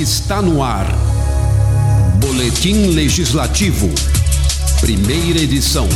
[0.00, 0.86] Está no ar.
[2.20, 3.86] Boletim Legislativo.
[4.80, 5.86] Primeira edição.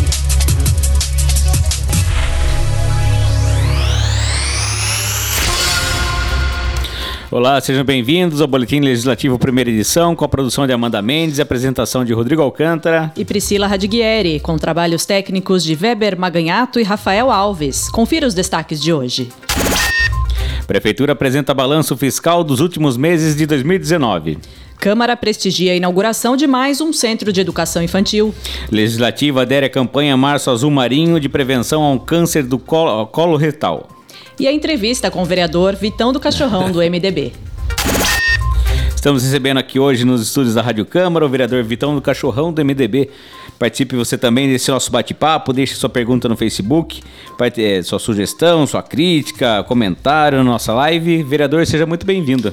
[7.31, 11.43] Olá, sejam bem-vindos ao Boletim Legislativo Primeira Edição, com a produção de Amanda Mendes e
[11.43, 13.11] apresentação de Rodrigo Alcântara.
[13.17, 17.89] E Priscila Radiguieri, com trabalhos técnicos de Weber Maganhato e Rafael Alves.
[17.89, 19.31] Confira os destaques de hoje.
[20.67, 24.39] Prefeitura apresenta balanço fiscal dos últimos meses de 2019.
[24.79, 28.35] Câmara prestigia a inauguração de mais um centro de educação infantil.
[28.71, 33.89] Legislativa adere à campanha Março Azul Marinho de prevenção ao câncer do colo, colo retal
[34.39, 37.33] e a entrevista com o vereador Vitão do Cachorrão, do MDB.
[39.05, 42.65] Estamos recebendo aqui hoje nos estúdios da Rádio Câmara o vereador Vitão do Cachorrão, do
[42.65, 43.11] MDB.
[43.59, 47.03] Participe você também desse nosso bate-papo, deixe sua pergunta no Facebook,
[47.59, 51.23] eh, sua sugestão, sua crítica, comentário na nossa live.
[51.23, 52.51] Vereador, seja muito bem-vindo.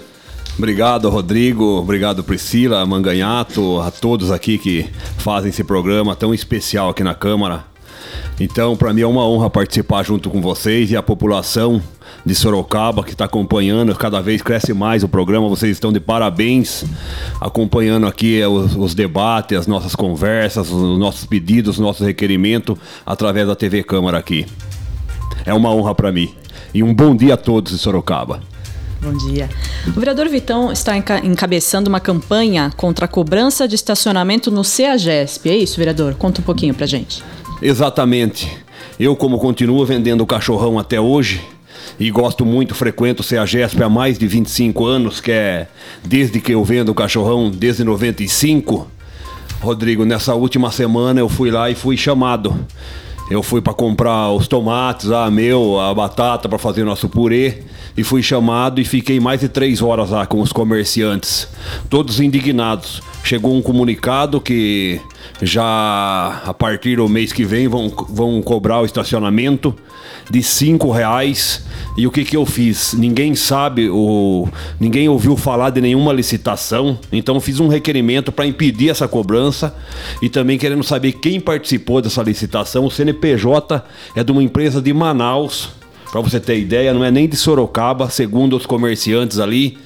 [0.58, 1.64] Obrigado, Rodrigo.
[1.77, 7.71] Obrigado, Priscila, Manganhato, a todos aqui que fazem esse programa tão especial aqui na Câmara.
[8.40, 11.82] Então, para mim é uma honra participar junto com vocês e a população
[12.26, 13.93] de Sorocaba que está acompanhando.
[13.96, 15.48] Cada vez cresce mais o programa.
[15.48, 16.84] Vocês estão de parabéns
[17.40, 23.48] acompanhando aqui os, os debates, as nossas conversas, os nossos pedidos, os nossos requerimentos através
[23.48, 24.46] da TV Câmara aqui.
[25.46, 26.34] É uma honra para mim.
[26.74, 28.41] E um bom dia a todos de Sorocaba.
[29.02, 29.49] Bom dia.
[29.88, 35.49] O vereador Vitão está encabeçando uma campanha contra a cobrança de estacionamento no CEAGESP.
[35.49, 36.13] É isso, vereador?
[36.13, 37.24] Conta um pouquinho pra gente.
[37.62, 38.51] Exatamente.
[38.99, 41.41] Eu, como continuo vendendo cachorrão até hoje,
[41.99, 45.68] e gosto muito, frequento o CEAGESP há mais de 25 anos, que é
[46.03, 48.87] desde que eu vendo cachorrão, desde 95.
[49.59, 52.55] Rodrigo, nessa última semana eu fui lá e fui chamado.
[53.29, 57.59] Eu fui para comprar os tomates, a meu, a batata para fazer nosso purê
[57.96, 61.48] e fui chamado e fiquei mais de três horas lá com os comerciantes,
[61.90, 63.01] todos indignados.
[63.24, 65.00] Chegou um comunicado que
[65.41, 69.76] já a partir do mês que vem vão, vão cobrar o estacionamento
[70.30, 71.64] de cinco reais.
[71.98, 72.94] E o que, que eu fiz?
[72.94, 74.48] Ninguém sabe, o,
[74.80, 79.76] ninguém ouviu falar de nenhuma licitação, então fiz um requerimento para impedir essa cobrança
[80.22, 82.86] e também querendo saber quem participou dessa licitação.
[82.86, 83.84] O CNPJ
[84.16, 85.70] é de uma empresa de Manaus,
[86.12, 89.78] para você ter ideia, não é nem de Sorocaba, segundo os comerciantes ali.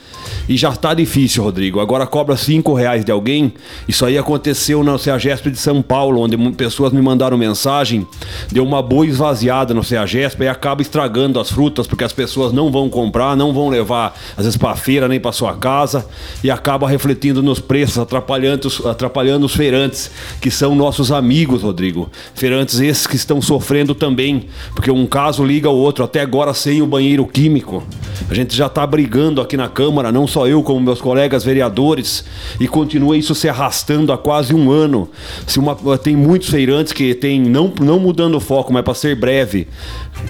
[0.48, 1.80] E já está difícil, Rodrigo.
[1.80, 3.54] Agora cobra cinco reais de alguém.
[3.88, 8.06] Isso aí aconteceu na CEAGESP de São Paulo, onde pessoas me mandaram mensagem.
[8.52, 12.72] Deu uma boa esvaziada no CEAGESP e acaba estragando as frutas, porque as pessoas não
[12.72, 16.06] vão comprar, não vão levar, às vezes, para feira nem para sua casa.
[16.44, 20.12] E acaba refletindo nos preços, atrapalhando, atrapalhando os feirantes,
[20.42, 22.10] que são nossos amigos, Rodrigo.
[22.34, 26.82] Feirantes esses que estão sofrendo também, porque um caso liga ao outro, até agora sem
[26.82, 27.84] o banheiro químico.
[28.30, 32.24] A gente já está brigando aqui na Câmara, não só eu, como meus colegas vereadores,
[32.58, 35.10] e continua isso se arrastando há quase um ano.
[35.46, 39.16] Se uma, tem muitos feirantes que tem, não, não mudando o foco, mas para ser
[39.16, 39.68] breve,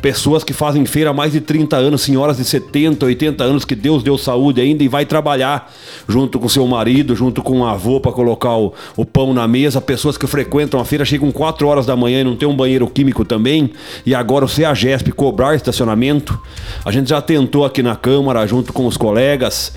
[0.01, 3.75] pessoas que fazem feira há mais de 30 anos, senhoras de 70, 80 anos, que
[3.75, 5.71] Deus deu saúde ainda e vai trabalhar
[6.07, 9.79] junto com seu marido, junto com o avô para colocar o, o pão na mesa.
[9.79, 12.87] Pessoas que frequentam a feira chegam 4 horas da manhã e não tem um banheiro
[12.87, 13.71] químico também.
[14.03, 16.39] E agora o CEAGESP cobrar estacionamento.
[16.83, 19.74] A gente já tentou aqui na Câmara, junto com os colegas,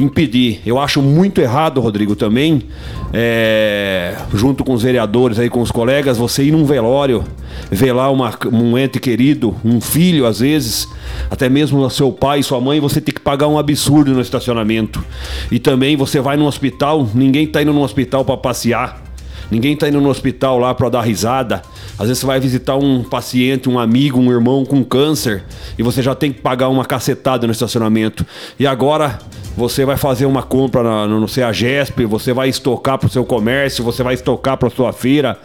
[0.00, 0.60] impedir.
[0.64, 2.62] Eu acho muito errado, Rodrigo, também,
[3.12, 7.24] é, junto com os vereadores aí, com os colegas, você ir num velório,
[7.70, 10.88] velar uma, um ente querido, um filho, às vezes,
[11.30, 15.04] até mesmo seu pai, sua mãe, você tem que pagar um absurdo no estacionamento.
[15.50, 19.09] E também você vai no hospital, ninguém está indo no hospital para passear.
[19.50, 21.62] Ninguém está indo no hospital lá para dar risada.
[21.98, 25.42] Às vezes você vai visitar um paciente, um amigo, um irmão com câncer
[25.76, 28.24] e você já tem que pagar uma cacetada no estacionamento.
[28.58, 29.18] E agora
[29.56, 33.82] você vai fazer uma compra no, no CEAGESP, você vai estocar para o seu comércio,
[33.82, 35.36] você vai estocar para sua feira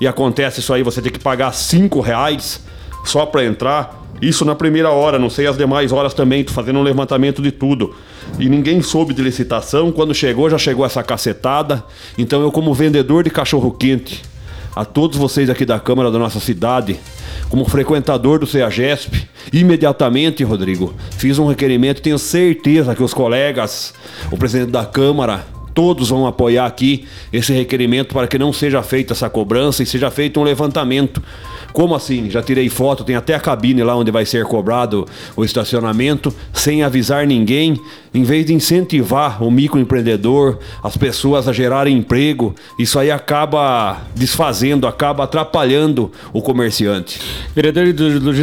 [0.00, 2.60] e acontece isso aí, você tem que pagar cinco reais
[3.04, 4.02] só para entrar.
[4.20, 7.50] Isso na primeira hora, não sei as demais horas também, tô fazendo um levantamento de
[7.50, 7.94] tudo.
[8.38, 11.84] E ninguém soube de licitação, quando chegou já chegou essa cacetada.
[12.18, 14.22] Então eu como vendedor de cachorro quente,
[14.74, 16.98] a todos vocês aqui da Câmara da nossa cidade,
[17.48, 22.02] como frequentador do CEAGESP, imediatamente, Rodrigo, fiz um requerimento.
[22.02, 23.94] Tenho certeza que os colegas,
[24.32, 29.12] o presidente da Câmara, todos vão apoiar aqui esse requerimento para que não seja feita
[29.12, 31.22] essa cobrança e seja feito um levantamento
[31.74, 32.30] como assim?
[32.30, 35.04] Já tirei foto, tem até a cabine lá onde vai ser cobrado
[35.36, 37.78] o estacionamento, sem avisar ninguém,
[38.14, 44.86] em vez de incentivar o microempreendedor, as pessoas a gerarem emprego, isso aí acaba desfazendo,
[44.86, 47.20] acaba atrapalhando o comerciante.
[47.56, 47.92] Vereador,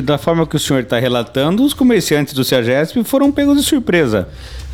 [0.02, 4.28] da forma que o senhor está relatando, os comerciantes do CEAGESP foram pegos de surpresa.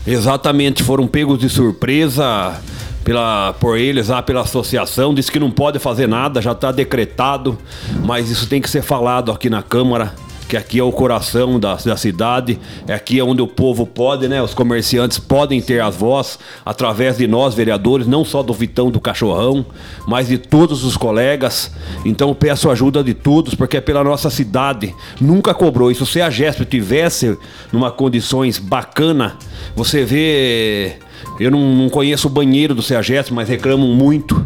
[0.08, 2.60] Exatamente, foram pegos de surpresa
[3.08, 7.58] pela, por eles lá pela associação, diz que não pode fazer nada, já está decretado,
[8.04, 10.14] mas isso tem que ser falado aqui na Câmara
[10.46, 12.58] que aqui é o coração da, da cidade,
[12.88, 14.42] é aqui onde o povo pode, né?
[14.42, 19.00] Os comerciantes podem ter as voz através de nós, vereadores, não só do Vitão do
[19.00, 19.66] Cachorrão,
[20.08, 21.72] mas de todos os colegas.
[22.06, 24.96] Então peço ajuda de todos, porque é pela nossa cidade.
[25.20, 25.92] Nunca cobrou.
[25.92, 26.06] isso.
[26.06, 27.38] se a GESP tivesse
[27.72, 29.36] numa condições bacana,
[29.76, 30.98] você vê.
[31.40, 34.46] Eu não, não conheço o banheiro do CEAGESP, mas reclamam muito.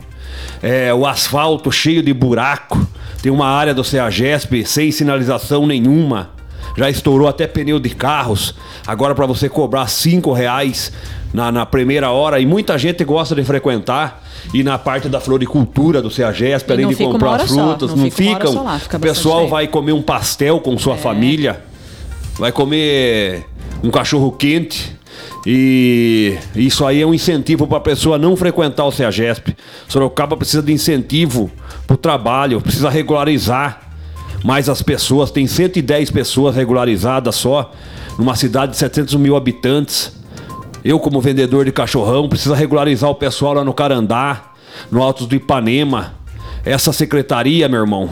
[0.61, 2.85] É, o asfalto cheio de buraco
[3.21, 6.29] tem uma área do CEAGESP sem sinalização nenhuma.
[6.77, 8.55] Já estourou até pneu de carros.
[8.85, 10.91] Agora para você cobrar cinco reais
[11.33, 12.39] na, na, primeira hora.
[12.39, 14.23] E muita gente gosta de frequentar.
[14.53, 18.63] E na parte da floricultura do CEAGESP, além de comprar as frutas, não, não ficam.
[18.63, 20.97] Lá, fica o pessoal vai comer um pastel com sua é.
[20.97, 21.61] família.
[22.39, 23.45] Vai comer
[23.83, 24.99] um cachorro quente.
[25.45, 29.55] E isso aí é um incentivo para a pessoa não frequentar o CEAGESP.
[29.87, 31.49] Sorocaba precisa de incentivo
[31.87, 33.81] para o trabalho, precisa regularizar
[34.43, 35.31] mais as pessoas.
[35.31, 37.71] Tem 110 pessoas regularizadas só,
[38.17, 40.15] numa cidade de 700 mil habitantes.
[40.83, 44.51] Eu, como vendedor de cachorrão, precisa regularizar o pessoal lá no Carandá,
[44.91, 46.15] no Alto do Ipanema.
[46.63, 48.07] Essa secretaria, meu irmão,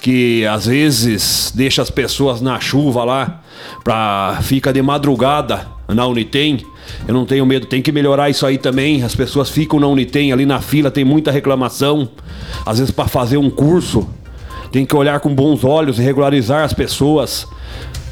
[0.00, 3.42] que às vezes deixa as pessoas na chuva lá,
[3.84, 6.64] pra, fica de madrugada na Unitem.
[7.06, 9.02] Eu não tenho medo, tem que melhorar isso aí também.
[9.02, 12.08] As pessoas ficam na Unitem ali na fila, tem muita reclamação.
[12.64, 14.08] Às vezes para fazer um curso,
[14.70, 17.46] tem que olhar com bons olhos e regularizar as pessoas.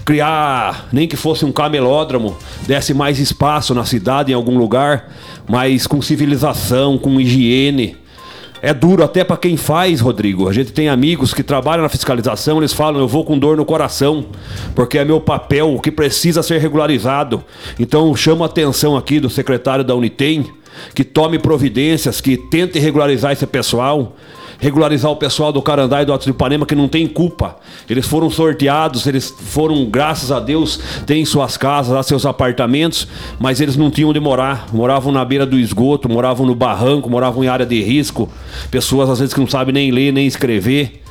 [0.05, 2.37] Criar, nem que fosse um camelódromo,
[2.67, 5.13] desse mais espaço na cidade, em algum lugar,
[5.47, 7.97] mas com civilização, com higiene
[8.61, 10.49] é duro até para quem faz, Rodrigo.
[10.49, 13.65] A gente tem amigos que trabalham na fiscalização, eles falam: eu vou com dor no
[13.65, 14.27] coração,
[14.75, 17.43] porque é meu papel, o que precisa ser regularizado.
[17.79, 20.47] Então, chamo a atenção aqui do secretário da Unitem
[20.95, 24.15] que tome providências, que tente regularizar esse pessoal
[24.59, 27.57] regularizar o pessoal do Carandá e do Alto de Ipanema que não tem culpa.
[27.89, 33.07] Eles foram sorteados, eles foram, graças a Deus, têm suas casas, seus apartamentos,
[33.39, 34.67] mas eles não tinham onde morar.
[34.73, 38.29] Moravam na beira do esgoto, moravam no barranco, moravam em área de risco.
[38.71, 41.03] Pessoas às vezes que não sabem nem ler nem escrever,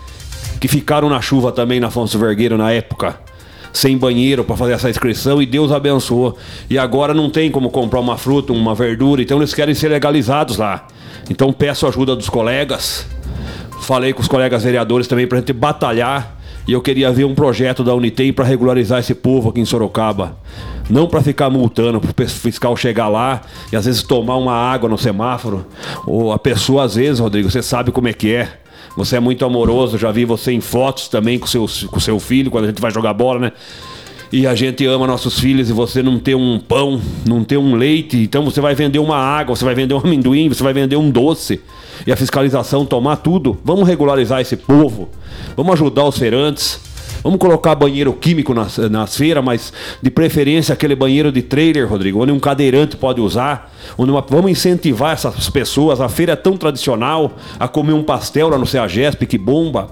[0.59, 3.27] que ficaram na chuva também na Afonso Vergueiro na época
[3.73, 6.35] sem banheiro para fazer essa inscrição e Deus abençoou.
[6.67, 10.57] E agora não tem como comprar uma fruta, uma verdura, então eles querem ser legalizados
[10.57, 10.87] lá.
[11.29, 13.05] Então peço ajuda dos colegas
[13.87, 16.37] Falei com os colegas vereadores também para a gente batalhar
[16.67, 20.35] e eu queria ver um projeto da Unitem para regularizar esse povo aqui em Sorocaba.
[20.89, 24.89] Não para ficar multando, para o fiscal chegar lá e às vezes tomar uma água
[24.89, 25.65] no semáforo.
[26.05, 28.59] Ou a pessoa, às vezes, Rodrigo, você sabe como é que é.
[28.97, 32.51] Você é muito amoroso, já vi você em fotos também com seu, com seu filho,
[32.51, 33.51] quando a gente vai jogar bola, né?
[34.31, 37.75] E a gente ama nossos filhos e você não ter um pão, não ter um
[37.75, 40.95] leite, então você vai vender uma água, você vai vender um amendoim, você vai vender
[40.95, 41.61] um doce
[42.05, 43.57] e a fiscalização tomar tudo.
[43.63, 45.09] Vamos regularizar esse povo,
[45.55, 46.87] vamos ajudar os feirantes.
[47.23, 52.21] Vamos colocar banheiro químico nas, nas feiras, mas de preferência aquele banheiro de trailer, Rodrigo,
[52.21, 53.73] onde um cadeirante pode usar.
[53.97, 55.99] Onde uma, vamos incentivar essas pessoas.
[55.99, 59.89] A feira é tão tradicional a comer um pastel lá no CEAGESP que bomba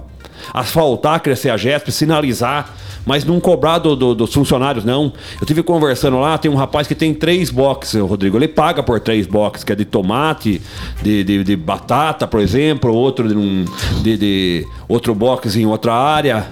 [0.54, 2.76] asfaltar, crescer a GESP, sinalizar,
[3.06, 5.14] mas não cobrar do, do, dos funcionários, não.
[5.40, 8.38] Eu tive conversando lá, tem um rapaz que tem três boxes, Rodrigo.
[8.38, 10.62] Ele paga por três boxes, que é de tomate,
[11.02, 13.66] de, de, de batata, por exemplo, outro de, um,
[14.02, 16.48] de, de outro box em outra área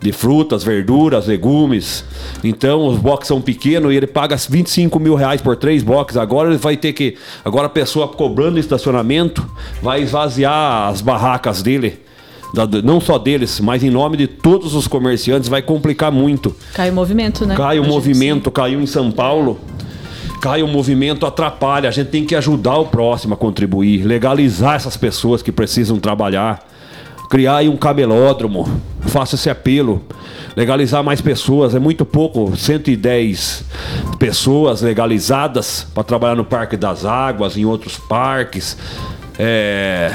[0.00, 2.04] de frutas, verduras, legumes.
[2.42, 6.16] Então os boxes são pequenos e ele paga 25 mil reais por três boxes.
[6.16, 7.16] Agora ele vai ter que.
[7.44, 9.44] Agora a pessoa cobrando estacionamento
[9.82, 12.07] vai esvaziar as barracas dele
[12.82, 16.54] não só deles, mas em nome de todos os comerciantes, vai complicar muito.
[16.72, 17.54] Cai o movimento, né?
[17.54, 19.58] Cai o movimento, caiu em São Paulo.
[20.40, 21.88] Cai o movimento, atrapalha.
[21.88, 26.66] A gente tem que ajudar o próximo a contribuir, legalizar essas pessoas que precisam trabalhar,
[27.28, 28.68] criar aí um cabelódromo.
[29.00, 30.02] Faça esse apelo.
[30.56, 32.56] Legalizar mais pessoas, é muito pouco.
[32.56, 33.64] 110
[34.18, 38.76] pessoas legalizadas para trabalhar no Parque das Águas, em outros parques.
[39.38, 40.12] É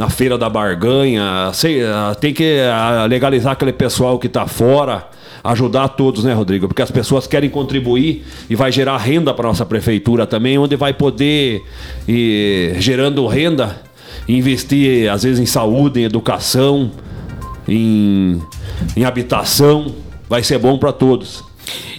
[0.00, 1.50] na feira da barganha.
[1.52, 5.06] Sei, ah, tem que ah, legalizar aquele pessoal que está fora,
[5.44, 6.66] ajudar todos, né, Rodrigo?
[6.66, 10.94] Porque as pessoas querem contribuir e vai gerar renda para nossa prefeitura também, onde vai
[10.94, 11.62] poder
[12.08, 13.78] ir gerando renda,
[14.26, 16.90] investir às vezes em saúde, em educação,
[17.68, 18.40] em,
[18.96, 19.94] em habitação,
[20.30, 21.44] vai ser bom para todos.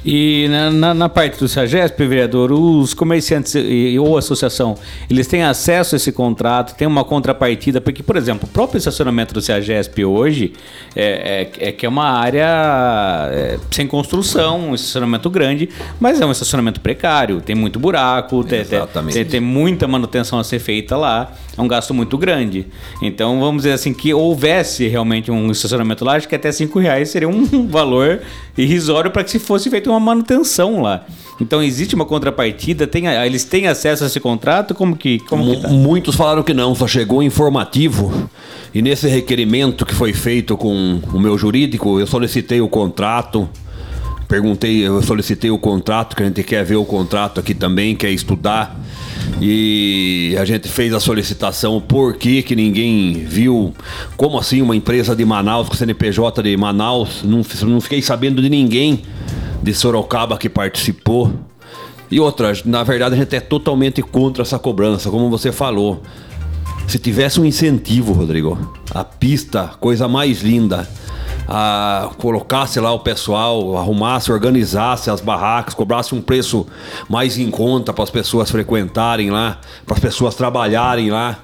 [0.04, 4.76] E na, na, na parte do SAGESP, vereador, os comerciantes e, ou associação,
[5.10, 9.34] eles têm acesso a esse contrato, tem uma contrapartida, porque, por exemplo, o próprio estacionamento
[9.34, 10.54] do SAGESP hoje
[10.96, 16.26] é, é, é que é uma área é, sem construção, um estacionamento grande, mas é
[16.26, 21.32] um estacionamento precário, tem muito buraco, tem, tem, tem muita manutenção a ser feita lá,
[21.56, 22.66] é um gasto muito grande.
[23.02, 27.10] Então, vamos dizer assim, que houvesse realmente um estacionamento lá, acho que até 5 reais
[27.10, 28.22] seria um valor
[28.58, 31.06] irrisório para que se fosse feito uma manutenção lá.
[31.40, 34.76] Então existe uma contrapartida, tem, eles têm acesso a esse contrato?
[34.76, 35.20] Como que.
[35.22, 35.70] Como que tá?
[35.70, 38.30] Muitos falaram que não, só chegou informativo.
[38.74, 43.50] E nesse requerimento que foi feito com o meu jurídico, eu solicitei o contrato.
[44.32, 48.12] Perguntei, eu solicitei o contrato, que a gente quer ver o contrato aqui também, quer
[48.12, 48.80] estudar.
[49.42, 53.74] E a gente fez a solicitação, por que, que ninguém viu?
[54.16, 57.24] Como assim uma empresa de Manaus, com CNPJ de Manaus?
[57.26, 59.02] Não, não fiquei sabendo de ninguém
[59.62, 61.34] de Sorocaba que participou.
[62.10, 66.02] E outra, na verdade a gente é totalmente contra essa cobrança, como você falou.
[66.88, 68.58] Se tivesse um incentivo, Rodrigo,
[68.92, 70.88] a pista, coisa mais linda,
[72.18, 76.66] colocasse lá o pessoal, arrumasse, organizasse as barracas, cobrasse um preço
[77.10, 81.40] mais em conta para as pessoas frequentarem lá, para as pessoas trabalharem lá.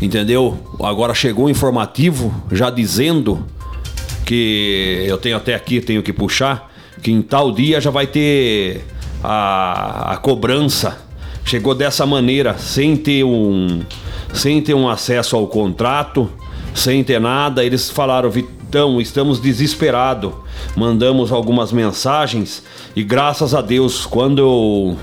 [0.00, 0.58] Entendeu?
[0.82, 3.44] Agora chegou o informativo já dizendo
[4.24, 6.72] que eu tenho até aqui, tenho que puxar
[7.04, 8.82] que em tal dia já vai ter
[9.22, 10.98] a, a cobrança.
[11.44, 13.82] Chegou dessa maneira, sem ter um
[14.32, 16.28] sem ter um acesso ao contrato,
[16.74, 18.30] sem ter nada, eles falaram:
[18.74, 20.32] "Vitão, estamos desesperados".
[20.76, 22.64] Mandamos algumas mensagens
[22.96, 24.96] e graças a Deus, quando eu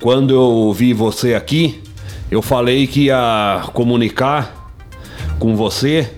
[0.00, 1.80] quando eu vi você aqui,
[2.28, 4.74] eu falei que ia comunicar
[5.38, 6.10] com você.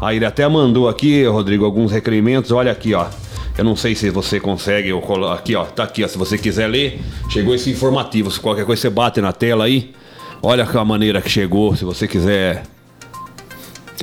[0.00, 2.52] Aí ele até mandou aqui, Rodrigo, alguns requerimentos.
[2.52, 3.06] Olha aqui, ó.
[3.58, 5.26] Eu não sei se você consegue, eu colo...
[5.28, 8.82] aqui ó, tá aqui ó, se você quiser ler, chegou esse informativo, se qualquer coisa
[8.82, 9.92] você bate na tela aí,
[10.42, 12.64] olha a maneira que chegou, se você quiser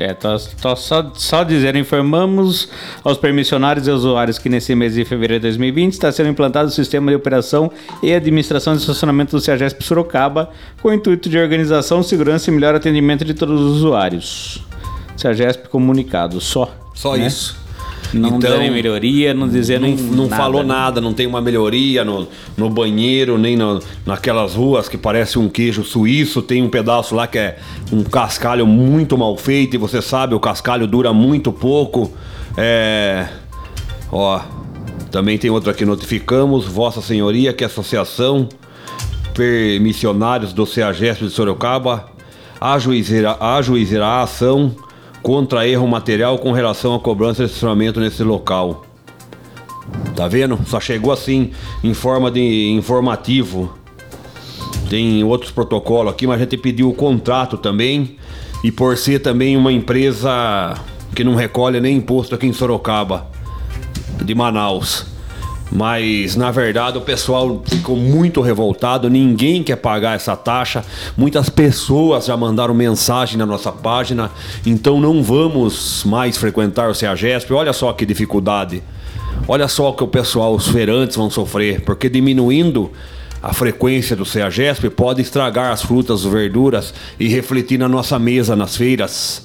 [0.01, 2.67] é, tá, tá só, só dizer, informamos
[3.03, 6.72] aos permissionários e usuários que nesse mês de fevereiro de 2020 está sendo implantado o
[6.72, 10.50] sistema de operação e administração de estacionamento do CEAGESP Sorocaba
[10.81, 14.63] com o intuito de organização, segurança e melhor atendimento de todos os usuários.
[15.15, 16.74] CEAGESP comunicado, só.
[16.93, 17.27] Só né?
[17.27, 17.61] isso.
[18.13, 20.68] Não então, melhoria, não dizendo não, não nada, falou né?
[20.68, 22.27] nada, não tem uma melhoria no,
[22.58, 27.25] no banheiro, nem no, naquelas ruas que parece um queijo suíço, tem um pedaço lá
[27.25, 27.58] que é
[27.91, 32.12] um cascalho muito mal feito, e você sabe, o cascalho dura muito pouco.
[32.58, 33.27] É.
[34.12, 34.41] Ó,
[35.10, 38.50] também tem outra aqui, notificamos, Vossa Senhoria, que a Associação
[39.34, 42.12] Permissionários do CEAGESP de Sorocaba
[42.60, 44.75] ajuizará, ajuizará a ação
[45.22, 48.86] contra erro material com relação à cobrança de estacionamento nesse local.
[50.16, 50.60] Tá vendo?
[50.66, 51.51] Só chegou assim
[51.84, 53.78] em forma de informativo.
[54.90, 58.18] Tem outros protocolos aqui, mas a gente pediu o contrato também.
[58.63, 60.75] E por ser também uma empresa
[61.16, 63.28] que não recolhe nem imposto aqui em Sorocaba,
[64.24, 65.11] de Manaus.
[65.72, 70.84] Mas na verdade o pessoal ficou muito revoltado, ninguém quer pagar essa taxa.
[71.16, 74.30] Muitas pessoas já mandaram mensagem na nossa página,
[74.66, 77.54] então não vamos mais frequentar o CEAGESP.
[77.54, 78.84] Olha só que dificuldade.
[79.48, 82.92] Olha só o que o pessoal, os feirantes vão sofrer, porque diminuindo
[83.42, 88.56] a frequência do CEAGESP pode estragar as frutas, as verduras e refletir na nossa mesa
[88.56, 89.44] nas feiras.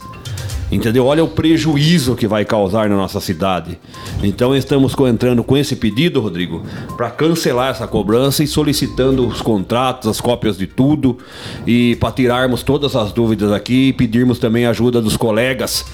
[0.70, 1.06] Entendeu?
[1.06, 3.78] Olha o prejuízo que vai causar na nossa cidade.
[4.20, 6.64] Então estamos entrando com esse pedido, Rodrigo,
[6.96, 11.18] para cancelar essa cobrança e solicitando os contratos, as cópias de tudo
[11.64, 15.85] e para tirarmos todas as dúvidas aqui e pedirmos também a ajuda dos colegas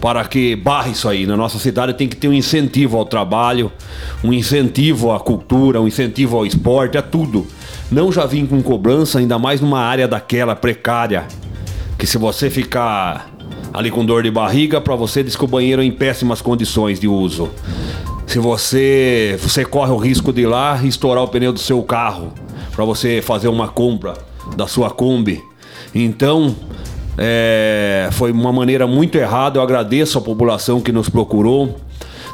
[0.00, 1.26] para que barre isso aí.
[1.26, 3.72] Na nossa cidade tem que ter um incentivo ao trabalho,
[4.22, 7.46] um incentivo à cultura, um incentivo ao esporte, a tudo.
[7.90, 11.26] Não já vim com cobrança, ainda mais numa área daquela precária,
[11.98, 13.39] que se você ficar
[13.72, 16.98] ali com dor de barriga, para você diz que o banheiro é em péssimas condições
[16.98, 17.50] de uso.
[18.26, 22.32] Se você você corre o risco de ir lá estourar o pneu do seu carro
[22.72, 24.14] para você fazer uma compra
[24.56, 25.42] da sua Kombi.
[25.94, 26.54] Então,
[27.18, 29.58] é, foi uma maneira muito errada.
[29.58, 31.78] Eu agradeço a população que nos procurou.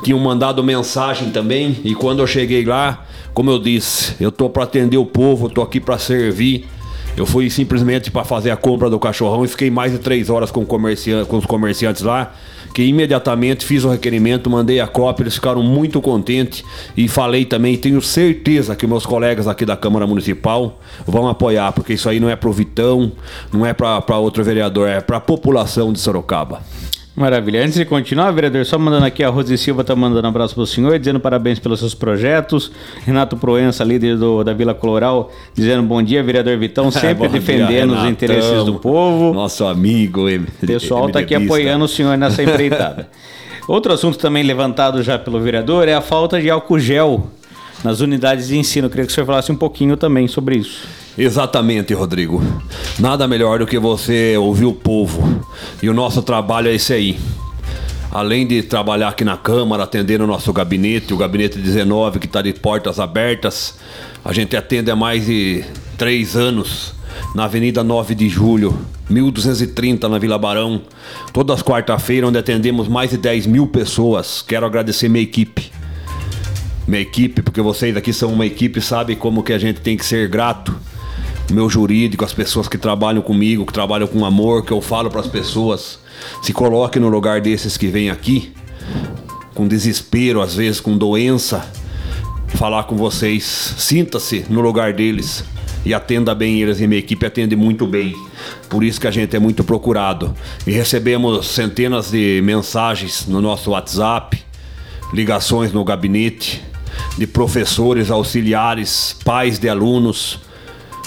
[0.03, 4.65] Tinham mandado mensagem também e quando eu cheguei lá, como eu disse, eu tô para
[4.65, 6.69] atender o povo, tô aqui para servir.
[7.17, 10.51] Eu fui simplesmente para fazer a compra do cachorrão e fiquei mais de três horas
[10.51, 12.35] com, comerciante, com os comerciantes lá.
[12.75, 16.63] Que imediatamente fiz o requerimento, mandei a cópia, eles ficaram muito contentes
[16.95, 21.95] e falei também, tenho certeza que meus colegas aqui da Câmara Municipal vão apoiar, porque
[21.95, 23.11] isso aí não é pro Vitão,
[23.51, 26.61] não é para outro vereador, é para a população de Sorocaba.
[27.17, 27.65] Maravilha.
[27.65, 30.65] Antes de continuar, vereador, só mandando aqui, a Rose Silva está mandando um abraço para
[30.65, 32.71] o senhor, dizendo parabéns pelos seus projetos.
[33.07, 38.03] Renato Proença, líder do, da Vila Coloral, dizendo bom dia, vereador Vitão, sempre defendendo dia,
[38.03, 39.33] os interesses do povo.
[39.33, 40.29] Nosso amigo.
[40.29, 43.09] O pessoal está aqui apoiando o senhor nessa empreitada.
[43.67, 47.31] Outro assunto também levantado já pelo vereador é a falta de álcool gel
[47.83, 48.87] nas unidades de ensino.
[48.87, 50.87] Eu queria que o senhor falasse um pouquinho também sobre isso.
[51.17, 52.43] Exatamente, Rodrigo.
[52.99, 55.41] Nada melhor do que você ouvir o povo.
[55.83, 57.19] E o nosso trabalho é esse aí.
[58.11, 62.41] Além de trabalhar aqui na Câmara, atendendo o nosso gabinete, o gabinete 19, que está
[62.41, 63.79] de portas abertas,
[64.25, 65.65] a gente atende há mais de
[65.99, 66.95] três anos
[67.35, 68.79] na Avenida 9 de Julho,
[69.09, 70.83] 1230 na Vila Barão,
[71.33, 74.43] todas as quarta-feiras, onde atendemos mais de 10 mil pessoas.
[74.43, 75.71] Quero agradecer minha equipe.
[76.87, 80.05] Minha equipe, porque vocês aqui são uma equipe, sabe como que a gente tem que
[80.05, 80.75] ser grato
[81.53, 85.21] meu jurídico, as pessoas que trabalham comigo, que trabalham com amor, que eu falo para
[85.21, 85.99] as pessoas,
[86.43, 88.53] se coloque no lugar desses que vêm aqui,
[89.55, 91.71] com desespero, às vezes com doença,
[92.49, 93.45] falar com vocês,
[93.79, 95.45] sinta-se no lugar deles
[95.85, 98.13] e atenda bem eles e minha equipe atende muito bem.
[98.69, 100.35] Por isso que a gente é muito procurado.
[100.67, 104.37] E recebemos centenas de mensagens no nosso WhatsApp,
[105.13, 106.61] ligações no gabinete
[107.17, 110.41] de professores, auxiliares, pais de alunos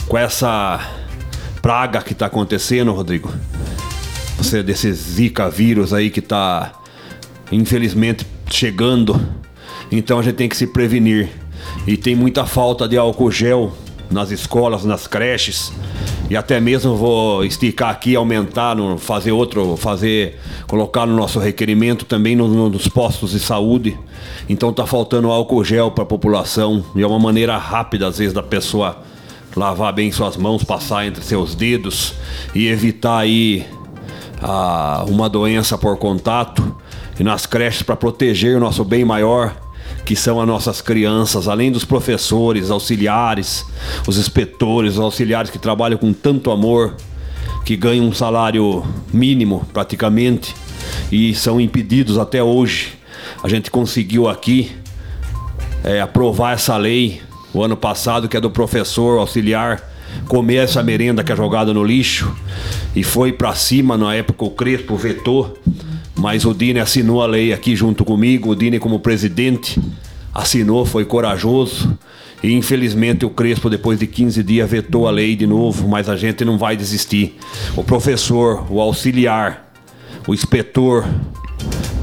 [0.07, 0.79] com essa
[1.61, 3.31] praga que está acontecendo, Rodrigo.
[4.37, 6.73] Você desse Zika vírus aí que está
[7.51, 9.19] infelizmente chegando.
[9.91, 11.29] Então a gente tem que se prevenir.
[11.85, 13.75] E tem muita falta de álcool gel
[14.09, 15.71] nas escolas, nas creches.
[16.29, 22.35] E até mesmo vou esticar aqui, aumentar, fazer outro, fazer, colocar no nosso requerimento também
[22.35, 23.97] no, no, nos postos de saúde.
[24.47, 26.85] Então tá faltando álcool gel para a população.
[26.95, 28.97] E é uma maneira rápida, às vezes, da pessoa
[29.55, 32.13] lavar bem suas mãos, passar entre seus dedos
[32.53, 33.65] e evitar aí
[34.39, 36.75] a, uma doença por contato.
[37.19, 39.55] E nas creches para proteger o nosso bem maior,
[40.05, 43.65] que são as nossas crianças, além dos professores, auxiliares,
[44.07, 46.95] os inspetores, os auxiliares que trabalham com tanto amor,
[47.65, 50.55] que ganham um salário mínimo praticamente
[51.11, 52.93] e são impedidos até hoje.
[53.43, 54.71] A gente conseguiu aqui
[55.83, 57.21] é, aprovar essa lei
[57.53, 59.81] o ano passado, que é do professor auxiliar,
[60.27, 62.33] comer essa merenda que é jogada no lixo
[62.95, 65.57] e foi para cima na época o Crespo vetou,
[66.19, 69.79] mas o Dini assinou a lei aqui junto comigo, o Dini como presidente
[70.33, 71.97] assinou, foi corajoso.
[72.43, 76.15] E infelizmente o Crespo, depois de 15 dias, vetou a lei de novo, mas a
[76.15, 77.37] gente não vai desistir.
[77.75, 79.73] O professor, o auxiliar,
[80.27, 81.05] o inspetor,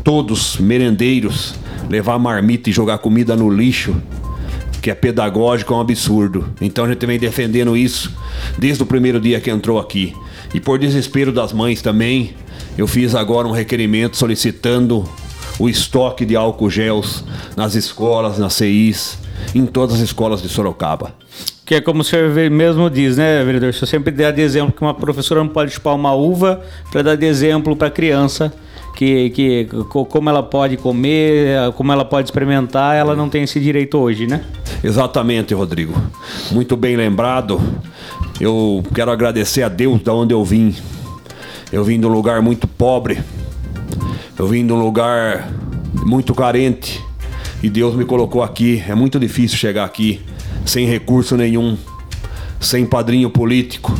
[0.02, 1.54] todos merendeiros,
[1.88, 3.94] levar marmita e jogar comida no lixo
[4.86, 6.48] que é pedagógico, é um absurdo.
[6.60, 8.16] Então a gente vem defendendo isso
[8.56, 10.14] desde o primeiro dia que entrou aqui.
[10.54, 12.36] E por desespero das mães também,
[12.76, 15.08] eu fiz agora um requerimento solicitando
[15.58, 17.24] o estoque de álcool gels
[17.56, 19.18] nas escolas, nas CIs,
[19.54, 21.14] em todas as escolas de Sorocaba.
[21.64, 23.70] Que é como o senhor mesmo diz, né, vereador?
[23.70, 26.62] O senhor sempre dá de exemplo que uma professora não pode chupar uma uva
[26.92, 28.52] para dar de exemplo para a criança
[28.96, 33.98] que, que como ela pode comer, como ela pode experimentar, ela não tem esse direito
[33.98, 34.42] hoje, né?
[34.82, 35.92] Exatamente, Rodrigo.
[36.50, 37.60] Muito bem lembrado.
[38.40, 40.74] Eu quero agradecer a Deus da onde eu vim.
[41.72, 43.18] Eu vim de um lugar muito pobre.
[44.38, 45.48] Eu vim de um lugar
[46.04, 47.02] muito carente.
[47.62, 48.82] E Deus me colocou aqui.
[48.88, 50.20] É muito difícil chegar aqui
[50.64, 51.76] sem recurso nenhum,
[52.60, 53.94] sem padrinho político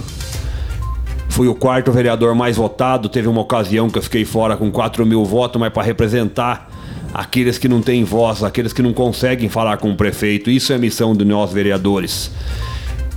[1.36, 3.10] Fui o quarto vereador mais votado.
[3.10, 6.70] Teve uma ocasião que eu fiquei fora com 4 mil votos, mas para representar
[7.12, 10.50] aqueles que não têm voz, aqueles que não conseguem falar com o prefeito.
[10.50, 12.30] Isso é missão de nós vereadores.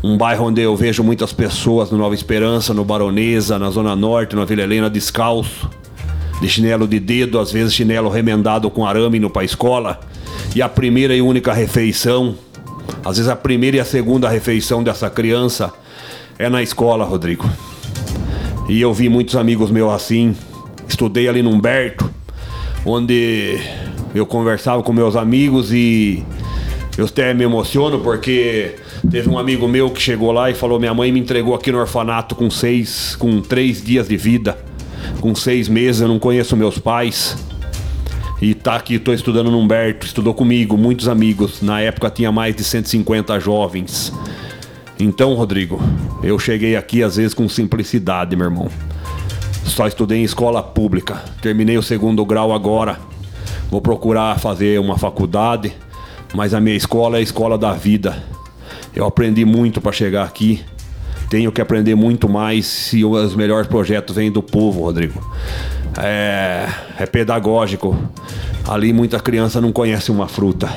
[0.01, 4.35] Um bairro onde eu vejo muitas pessoas no Nova Esperança, no Baronesa, na Zona Norte,
[4.35, 5.69] na Vila Helena, descalço,
[6.41, 9.99] de chinelo de dedo, às vezes chinelo remendado com arame indo para a escola.
[10.55, 12.35] E a primeira e única refeição,
[13.03, 15.73] às vezes a primeira e a segunda refeição dessa criança
[16.37, 17.49] é na escola, Rodrigo.
[18.69, 20.33] E eu vi muitos amigos meus assim.
[20.87, 22.09] Estudei ali no Humberto,
[22.85, 23.59] onde
[24.15, 26.23] eu conversava com meus amigos e
[26.97, 28.75] eu até me emociono porque
[29.09, 31.77] teve um amigo meu que chegou lá e falou: Minha mãe me entregou aqui no
[31.77, 34.57] orfanato com seis, com três dias de vida,
[35.19, 36.01] com seis meses.
[36.01, 37.37] Eu não conheço meus pais.
[38.41, 41.61] E tá aqui, estou estudando no Humberto, estudou comigo, muitos amigos.
[41.61, 44.13] Na época tinha mais de 150 jovens.
[44.97, 45.81] Então, Rodrigo,
[46.23, 48.69] eu cheguei aqui às vezes com simplicidade, meu irmão.
[49.65, 51.21] Só estudei em escola pública.
[51.41, 52.97] Terminei o segundo grau agora.
[53.69, 55.73] Vou procurar fazer uma faculdade,
[56.33, 58.23] mas a minha escola é a escola da vida.
[58.95, 60.63] Eu aprendi muito para chegar aqui.
[61.29, 65.21] Tenho que aprender muito mais se os melhores projetos vêm do povo, Rodrigo.
[65.97, 67.97] é, é pedagógico.
[68.67, 70.69] Ali muita criança não conhece uma fruta.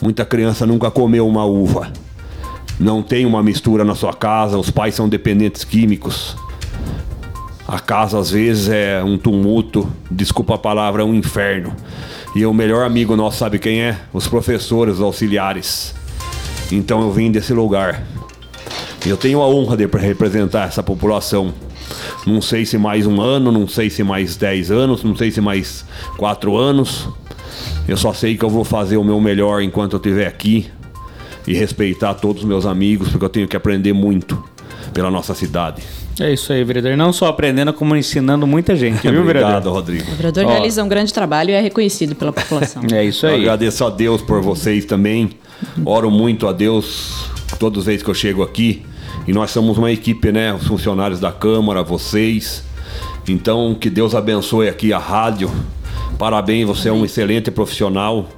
[0.00, 1.92] Muita criança nunca comeu uma uva.
[2.78, 6.36] Não tem uma mistura na sua casa, os pais são dependentes químicos.
[7.66, 11.74] A casa às vezes é um tumulto, desculpa a palavra, é um inferno.
[12.34, 13.98] E o melhor amigo nosso sabe quem é?
[14.12, 15.94] Os professores, os auxiliares.
[16.72, 18.02] Então eu vim desse lugar.
[19.04, 21.54] Eu tenho a honra de representar essa população.
[22.26, 25.40] Não sei se mais um ano, não sei se mais dez anos, não sei se
[25.40, 25.84] mais
[26.16, 27.08] quatro anos.
[27.86, 30.68] Eu só sei que eu vou fazer o meu melhor enquanto eu estiver aqui
[31.46, 34.42] e respeitar todos os meus amigos, porque eu tenho que aprender muito
[34.92, 35.82] pela nossa cidade.
[36.18, 36.96] É isso aí, vereador.
[36.96, 39.72] Não só aprendendo, como ensinando muita gente, viu, Obrigado, vereador?
[39.74, 40.10] Rodrigo.
[40.10, 40.48] O vereador Ó.
[40.48, 42.82] realiza um grande trabalho e é reconhecido pela população.
[42.92, 43.42] É isso Eu aí.
[43.42, 45.30] agradeço a Deus por vocês também.
[45.84, 47.26] Oro muito a Deus
[47.58, 48.84] todas as vezes que eu chego aqui.
[49.26, 50.52] E nós somos uma equipe, né?
[50.54, 52.62] Os funcionários da Câmara, vocês.
[53.28, 55.50] Então, que Deus abençoe aqui a rádio.
[56.18, 58.28] Parabéns, você é um excelente profissional.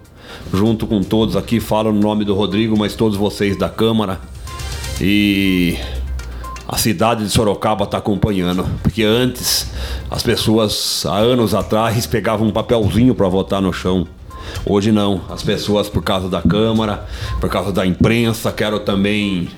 [0.53, 4.21] Junto com todos aqui, falo no nome do Rodrigo, mas todos vocês da Câmara.
[5.01, 5.77] E
[6.67, 8.65] a cidade de Sorocaba está acompanhando.
[8.83, 9.71] Porque antes,
[10.11, 14.07] as pessoas, há anos atrás, pegavam um papelzinho para votar no chão.
[14.65, 15.21] Hoje não.
[15.29, 17.07] As pessoas, por causa da Câmara,
[17.41, 19.49] por causa da imprensa, quero também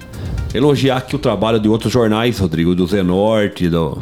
[0.54, 3.98] elogiar aqui o trabalho de outros jornais, Rodrigo, do Zenorte, do,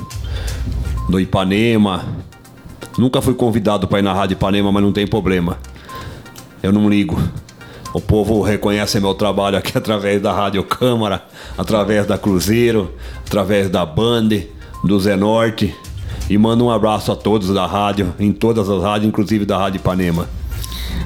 [1.09, 2.05] do Ipanema.
[2.97, 5.59] Nunca fui convidado para ir na Rádio Ipanema, mas não tem problema.
[6.63, 7.19] Eu não ligo.
[7.95, 11.25] O povo reconhece meu trabalho aqui através da Rádio Câmara,
[11.57, 12.93] através da Cruzeiro,
[13.27, 14.29] através da Band,
[14.85, 15.75] do Zenorte.
[16.29, 19.79] E mando um abraço a todos da rádio, em todas as rádios, inclusive da Rádio
[19.79, 20.29] Ipanema.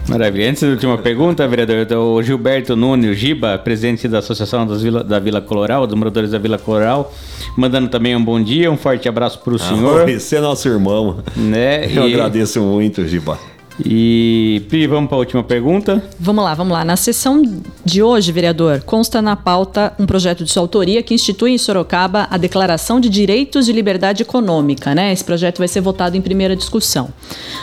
[0.08, 0.50] Maravilha.
[0.50, 5.40] Antes da última pergunta, vereador, o Gilberto Nunes Giba, presidente da Associação Vila, da Vila
[5.40, 7.12] Coloral, dos moradores da Vila Coloral,
[7.56, 10.08] mandando também um bom dia, um forte abraço para o senhor.
[10.08, 11.18] Esse é nosso irmão.
[11.36, 11.86] né?
[11.86, 13.38] Eu e, agradeço muito, Giba.
[13.84, 16.02] E Pri, vamos para a última pergunta.
[16.18, 16.84] Vamos lá, vamos lá.
[16.84, 17.42] Na sessão
[17.84, 22.28] de hoje, vereador, consta na pauta um projeto de sua autoria que institui em Sorocaba
[22.30, 25.12] a Declaração de Direitos de Liberdade Econômica, né?
[25.12, 27.12] Esse projeto vai ser votado em primeira discussão.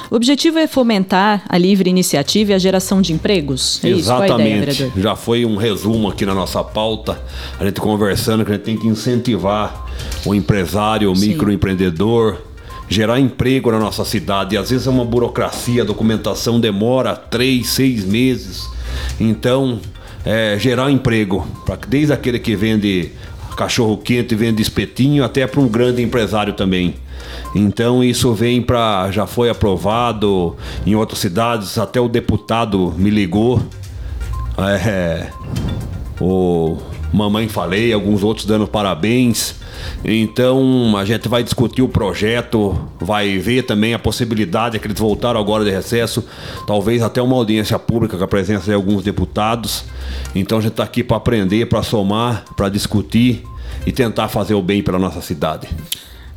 [0.10, 3.80] O objetivo é fomentar a livre iniciativa e a geração de empregos.
[3.84, 4.78] É isso, qual a ideia, Exatamente.
[4.78, 5.02] vereador?
[5.02, 7.22] Já foi um resumo aqui na nossa pauta,
[7.60, 9.86] a gente conversando que a gente tem que incentivar
[10.26, 11.30] o empresário, o Sim.
[11.30, 12.38] microempreendedor,
[12.89, 14.56] gerar emprego na nossa cidade.
[14.56, 18.67] E às vezes é uma burocracia, a documentação demora três, seis meses.
[19.19, 19.80] Então,
[20.25, 23.12] é, gerar emprego, pra, desde aquele que vende
[23.56, 26.95] cachorro quente, vende espetinho, até para um grande empresário também.
[27.54, 33.62] Então isso vem para já foi aprovado em outras cidades, até o deputado me ligou.
[34.58, 35.28] É,
[36.21, 36.78] o
[37.12, 39.56] Mamãe Falei, alguns outros dando parabéns.
[40.04, 45.00] Então a gente vai discutir o projeto, vai ver também a possibilidade é que eles
[45.00, 46.24] voltaram agora de recesso,
[46.67, 49.86] talvez até uma audiência pública com a presença de alguns deputados.
[50.36, 53.43] Então a gente está aqui para aprender, para somar, para discutir
[53.86, 55.67] e tentar fazer o bem pela nossa cidade.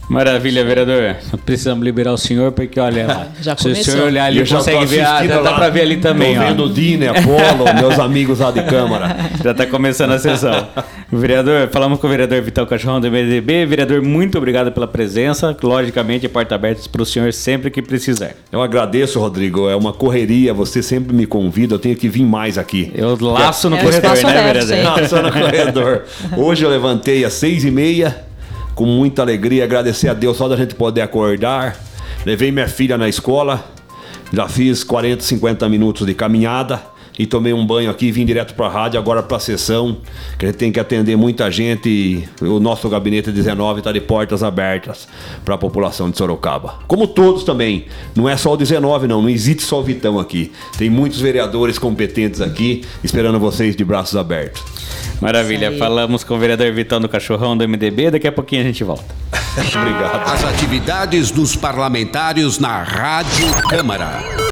[0.08, 1.16] Maravilha, vereador.
[1.46, 3.26] Precisamos liberar o senhor, porque olha lá.
[3.40, 3.94] Já se o começou.
[3.94, 5.00] senhor olhar ali, Eu consegue ver.
[5.00, 6.46] Ah, já dá para ver ali também, Tô ó.
[6.46, 9.16] vendo o Dine, Apolo, meus amigos lá de Câmara.
[9.42, 10.68] Já está começando a sessão.
[11.10, 13.66] Vereador, falamos com o vereador Vital Cachorrão do MDB.
[13.66, 15.54] Vereador, muito obrigado pela presença.
[15.62, 18.30] Logicamente, porta aberta para o senhor sempre que precisar.
[18.50, 19.68] Eu agradeço, Rodrigo.
[19.68, 22.90] É uma correria, você sempre me convida, eu tenho que vir mais aqui.
[22.94, 25.00] Eu laço no É, o corredor, né, aberto, vereador?
[25.00, 26.02] Nossa, no corredor.
[26.36, 28.16] Hoje eu levantei às seis e meia,
[28.74, 31.76] com muita alegria, agradecer a Deus só da gente poder acordar.
[32.24, 33.64] Levei minha filha na escola,
[34.32, 38.66] já fiz 40, 50 minutos de caminhada e tomei um banho aqui, vim direto para
[38.66, 39.98] a rádio, agora para a sessão,
[40.38, 44.00] que a gente tem que atender muita gente e o nosso gabinete 19 está de
[44.00, 45.06] portas abertas
[45.44, 46.80] para a população de Sorocaba.
[46.86, 50.52] Como todos também, não é só o 19 não, não existe só o Vitão aqui.
[50.78, 54.62] Tem muitos vereadores competentes aqui esperando vocês de braços abertos.
[55.20, 55.76] Maravilha.
[55.78, 58.10] Falamos com o vereador Vitão do Cachorrão do MDB.
[58.10, 59.04] Daqui a pouquinho a gente volta.
[59.54, 60.28] Obrigado.
[60.28, 64.51] As atividades dos parlamentares na Rádio Câmara.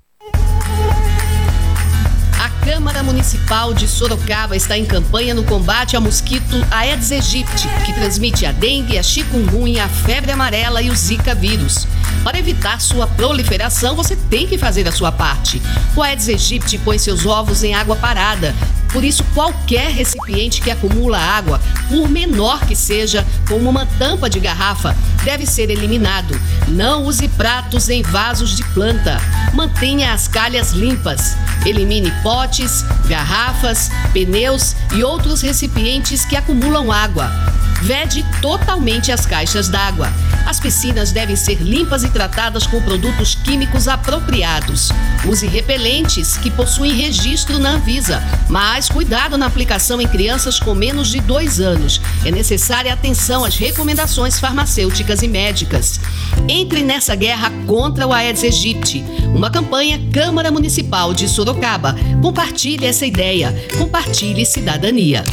[2.71, 8.47] Câmara Municipal de Sorocaba está em campanha no combate ao mosquito Aedes aegypti, que transmite
[8.47, 11.89] a dengue, a chikungunya, a febre amarela e o zika vírus.
[12.23, 15.61] Para evitar sua proliferação, você tem que fazer a sua parte.
[15.97, 18.55] O Aedes aegypti põe seus ovos em água parada.
[18.93, 24.41] Por isso, qualquer recipiente que acumula água, por menor que seja, como uma tampa de
[24.41, 26.39] garrafa, deve ser eliminado.
[26.69, 29.21] Não use pratos em vasos de planta.
[29.55, 31.37] Mantenha as calhas limpas.
[31.65, 37.31] Elimine potes, garrafas, pneus e outros recipientes que acumulam água.
[37.81, 40.13] Vede totalmente as caixas d'água.
[40.47, 44.91] As piscinas devem ser limpas e tratadas com produtos químicos apropriados.
[45.25, 51.09] Use repelentes que possuem registro na Anvisa, mas cuidado na aplicação em crianças com menos
[51.09, 52.01] de dois anos.
[52.25, 56.01] É necessária atenção às recomendações farmacêuticas e médicas.
[56.49, 59.05] Entre nessa guerra contra o Aedes aegypti.
[59.35, 61.95] Uma campanha Câmara Municipal de Sorocaba.
[62.21, 63.55] Compartilhe essa ideia.
[63.79, 65.25] Compartilhe cidadania.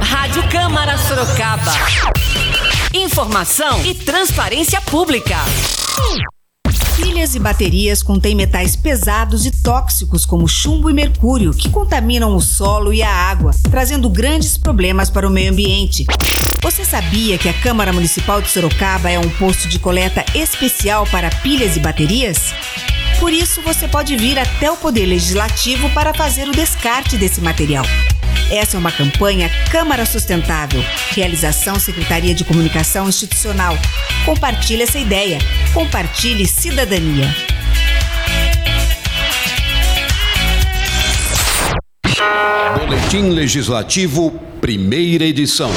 [0.00, 1.72] Rádio Câmara Sorocaba.
[2.94, 5.36] Informação e transparência pública.
[6.96, 12.40] Pilhas e baterias contêm metais pesados e tóxicos como chumbo e mercúrio, que contaminam o
[12.40, 16.04] solo e a água, trazendo grandes problemas para o meio ambiente.
[16.62, 21.30] Você sabia que a Câmara Municipal de Sorocaba é um posto de coleta especial para
[21.30, 22.54] pilhas e baterias?
[23.18, 27.84] Por isso, você pode vir até o Poder Legislativo para fazer o descarte desse material.
[28.50, 30.82] Essa é uma campanha Câmara Sustentável.
[31.10, 33.76] Realização Secretaria de Comunicação Institucional.
[34.24, 35.38] Compartilhe essa ideia.
[35.72, 37.34] Compartilhe cidadania.
[42.76, 45.70] Boletim Legislativo, primeira edição.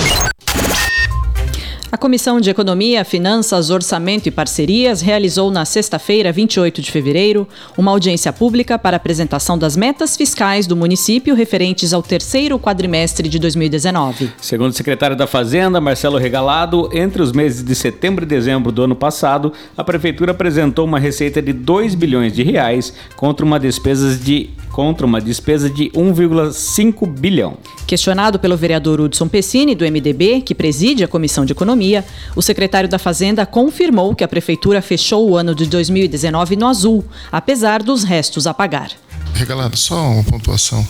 [1.96, 7.90] A Comissão de Economia, Finanças, Orçamento e Parcerias realizou na sexta-feira, 28 de fevereiro, uma
[7.90, 14.30] audiência pública para apresentação das metas fiscais do município referentes ao terceiro quadrimestre de 2019.
[14.42, 18.84] Segundo o secretário da Fazenda, Marcelo Regalado, entre os meses de setembro e dezembro do
[18.84, 24.18] ano passado, a prefeitura apresentou uma receita de 2 bilhões de reais contra uma despesa
[24.18, 27.58] de contra uma despesa de 1,5 bilhão.
[27.88, 32.04] Questionado pelo vereador Hudson Pessini, do MDB, que preside a Comissão de Economia,
[32.36, 37.04] o secretário da Fazenda confirmou que a prefeitura fechou o ano de 2019 no azul,
[37.32, 38.92] apesar dos restos a pagar.
[39.36, 40.88] Regalado, só uma pontuação.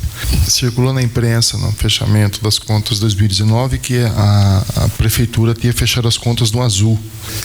[0.47, 6.15] Circulou na imprensa, no fechamento das contas 2019, que a, a prefeitura tinha fechado as
[6.15, 6.99] contas no azul.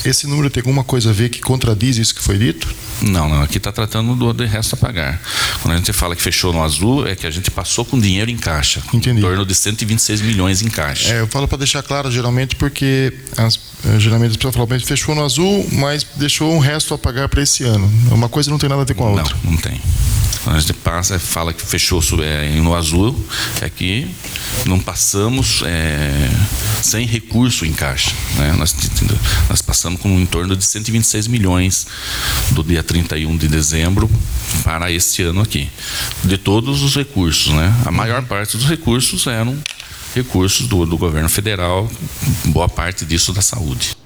[0.04, 2.68] Esse número tem alguma coisa a ver que contradiz isso que foi dito?
[3.00, 3.42] Não, não.
[3.42, 5.20] Aqui está tratando do, do resto a pagar.
[5.62, 8.30] Quando a gente fala que fechou no azul, é que a gente passou com dinheiro
[8.30, 8.82] em caixa.
[8.92, 9.20] Entendi.
[9.20, 11.14] Em torno de 126 milhões em caixa.
[11.14, 13.58] É, eu falo para deixar claro, geralmente, porque as,
[13.98, 17.42] geralmente as pessoas falam, mas fechou no azul, mas deixou um resto a pagar para
[17.42, 17.90] esse ano.
[18.10, 19.36] Uma coisa não tem nada a ver com a outra.
[19.44, 19.80] Não, não tem.
[20.42, 23.18] Quando a gente passa, fala que fechou é, no azul,
[23.60, 24.08] é que
[24.64, 26.30] não passamos é,
[26.82, 28.12] sem recurso em caixa.
[28.36, 28.54] Né?
[28.56, 28.74] Nós,
[29.48, 31.86] nós passamos com em torno de 126 milhões
[32.52, 34.10] do dia 31 de dezembro
[34.64, 35.68] para esse ano aqui.
[36.24, 37.74] De todos os recursos, né?
[37.84, 39.56] A maior parte dos recursos eram
[40.14, 41.88] recursos do, do governo federal,
[42.46, 43.96] boa parte disso da saúde.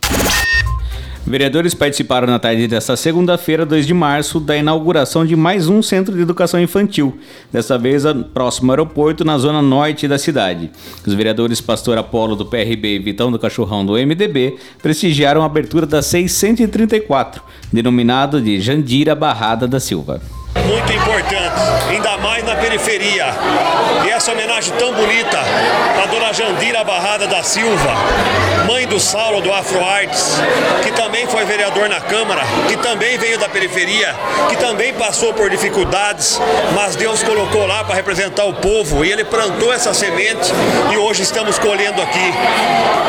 [1.26, 6.14] Vereadores participaram na tarde desta segunda-feira, 2 de março, da inauguração de mais um centro
[6.14, 7.18] de educação infantil,
[7.50, 8.02] dessa vez
[8.34, 10.70] próximo ao aeroporto, na zona norte da cidade.
[11.06, 15.86] Os vereadores Pastor Apolo do PRB e Vitão do Cachorrão do MDB prestigiaram a abertura
[15.86, 20.20] da 634, denominado de Jandira Barrada da Silva
[20.62, 23.26] muito importante, ainda mais na periferia.
[24.06, 25.38] E essa homenagem tão bonita
[26.02, 27.94] à dona Jandira Barrada da Silva,
[28.66, 30.36] mãe do Saulo do Afro Arts,
[30.82, 34.14] que também foi vereador na Câmara, que também veio da periferia,
[34.48, 36.40] que também passou por dificuldades,
[36.74, 40.50] mas Deus colocou lá para representar o povo e ele plantou essa semente
[40.90, 42.32] e hoje estamos colhendo aqui.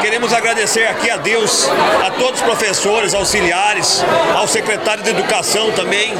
[0.01, 1.69] Queremos agradecer aqui a Deus,
[2.05, 4.03] a todos os professores, auxiliares,
[4.35, 6.13] ao secretário de Educação também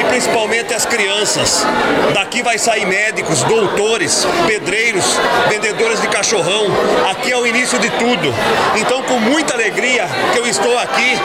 [0.00, 1.66] e principalmente as crianças.
[2.14, 5.04] Daqui vai sair médicos, doutores, pedreiros,
[5.48, 6.66] vendedores de cachorrão.
[7.10, 8.34] Aqui é o início de tudo.
[8.76, 11.18] Então, com muita alegria que eu estou aqui,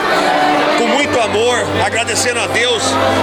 [0.78, 2.82] com muito amor, agradecendo a Deus,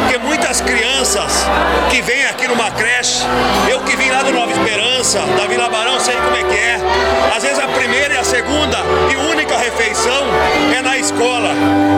[0.09, 1.45] que muitas crianças
[1.89, 3.23] que vêm aqui numa creche,
[3.69, 6.79] eu que vim lá do Nova Esperança, da Vila Barão, sei como é que é.
[7.35, 8.77] Às vezes a primeira e a segunda
[9.11, 10.23] e única refeição
[10.77, 11.51] é na escola.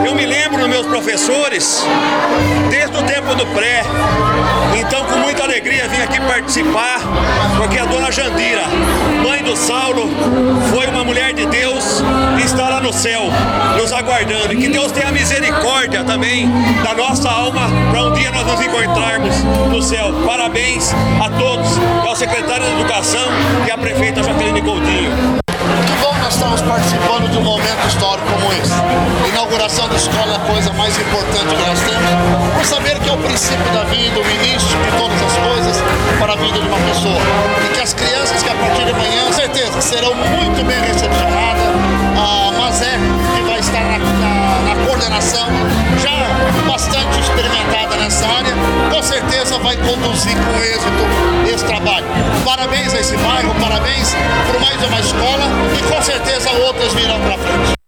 [0.06, 1.84] Eu me lembro dos meus professores,
[2.70, 3.82] desde o tempo do pré,
[4.76, 7.00] então, com muita alegria, vim aqui participar,
[7.56, 8.62] porque a dona Jandira,
[9.22, 10.08] mãe do Saulo,
[10.70, 12.02] foi uma mulher de Deus
[12.40, 13.22] e está lá no céu,
[13.78, 14.54] nos aguardando.
[14.54, 16.48] E que Deus tenha misericórdia também
[16.82, 19.34] da nossa alma, para um dia nós nos encontrarmos
[19.70, 20.14] no céu.
[20.26, 20.92] Parabéns
[21.22, 23.26] a todos, ao secretário de Educação
[23.66, 24.43] e à prefeita Jaqueline
[30.54, 34.30] coisa mais importante que nós temos, por saber que é o princípio da vida, o
[34.30, 35.82] início de todas as coisas
[36.20, 37.20] para a vida de uma pessoa.
[37.66, 41.66] E que as crianças que a partir de amanhã, certeza, serão muito bem recepcionadas.
[42.16, 42.94] A Mazé,
[43.34, 45.48] que vai estar na, na, na coordenação,
[46.00, 48.54] já bastante experimentada nessa área,
[48.94, 52.06] com certeza vai conduzir com êxito esse trabalho.
[52.44, 54.14] Parabéns a esse bairro, parabéns
[54.46, 57.83] por mais uma escola e com certeza outras virão para frente.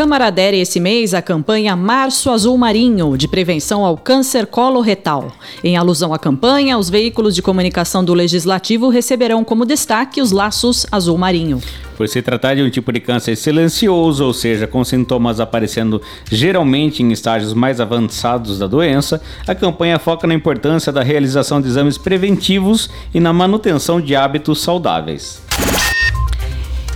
[0.00, 5.30] Câmara adere esse mês à campanha Março Azul Marinho, de prevenção ao câncer coloretal.
[5.62, 10.86] Em alusão à campanha, os veículos de comunicação do Legislativo receberão como destaque os laços
[10.90, 11.60] azul marinho.
[11.98, 16.00] Por se tratar de um tipo de câncer silencioso, ou seja, com sintomas aparecendo
[16.32, 21.68] geralmente em estágios mais avançados da doença, a campanha foca na importância da realização de
[21.68, 25.42] exames preventivos e na manutenção de hábitos saudáveis.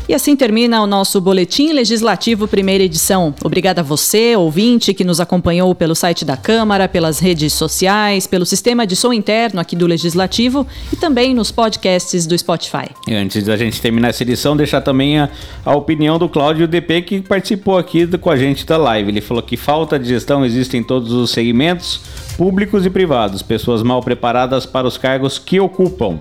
[0.06, 3.34] E assim termina o nosso Boletim Legislativo Primeira Edição.
[3.42, 8.44] Obrigada a você, ouvinte, que nos acompanhou pelo site da Câmara, pelas redes sociais, pelo
[8.44, 12.90] sistema de som interno aqui do Legislativo e também nos podcasts do Spotify.
[13.08, 15.30] E antes da gente terminar essa edição, deixar também a,
[15.64, 19.10] a opinião do Cláudio DP, que participou aqui com a gente da live.
[19.10, 22.02] Ele falou que falta de gestão existe em todos os segmentos,
[22.36, 26.18] públicos e privados, pessoas mal preparadas para os cargos que ocupam.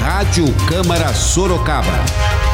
[0.00, 2.49] Rádio Câmara Sorocaba.